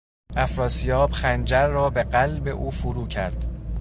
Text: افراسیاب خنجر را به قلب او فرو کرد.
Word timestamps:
افراسیاب 0.35 1.11
خنجر 1.11 1.67
را 1.67 1.89
به 1.89 2.03
قلب 2.03 2.47
او 2.47 2.71
فرو 2.71 3.07
کرد. 3.07 3.45